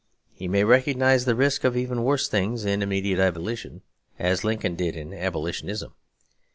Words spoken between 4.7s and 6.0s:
did in abolitionism.